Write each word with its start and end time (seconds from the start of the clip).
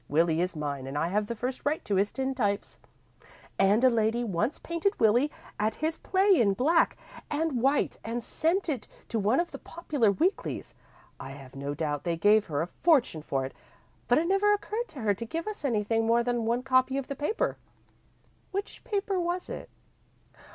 Willie 0.09 0.41
is 0.41 0.55
mine 0.55 0.87
and 0.87 0.97
I 0.97 1.09
have 1.09 1.27
the 1.27 1.35
first 1.35 1.63
right 1.63 1.85
to 1.85 1.93
his 1.97 2.11
tintypes. 2.11 2.79
And 3.59 3.83
a 3.83 3.89
lady 3.91 4.23
once 4.23 4.57
painted 4.57 4.99
Willie 4.99 5.31
at 5.59 5.75
his 5.75 5.99
play 5.99 6.41
in 6.41 6.53
black 6.53 6.97
and 7.29 7.61
white 7.61 7.99
and 8.03 8.23
sent 8.23 8.67
it 8.67 8.87
to 9.09 9.19
one 9.19 9.39
of 9.39 9.51
the 9.51 9.59
popular 9.59 10.11
weeklies. 10.11 10.73
I 11.19 11.33
have 11.33 11.55
no 11.55 11.75
doubt 11.75 12.03
they 12.03 12.17
gave 12.17 12.47
her 12.47 12.63
a 12.63 12.67
fortune 12.81 13.21
for 13.21 13.45
it, 13.45 13.53
but 14.07 14.17
it 14.17 14.25
never 14.25 14.53
occurred 14.55 14.87
to 14.87 15.01
her 15.01 15.13
to 15.13 15.23
give 15.23 15.45
us 15.47 15.63
anything 15.63 16.07
more 16.07 16.23
than 16.23 16.45
one 16.45 16.63
copy 16.63 16.97
of 16.97 17.05
the 17.05 17.15
paper." 17.15 17.57
"Which 18.49 18.83
paper 18.83 19.19
was 19.19 19.51
it?" 19.51 19.69